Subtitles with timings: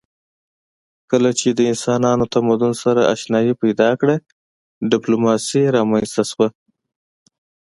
[1.11, 4.15] کله چې انسانانو تمدن سره آشنايي پیدا کړه
[4.91, 6.47] ډیپلوماسي رامنځته شوه